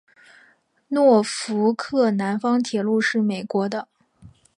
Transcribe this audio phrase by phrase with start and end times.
[0.87, 3.87] 诺福克南方铁路是美国的。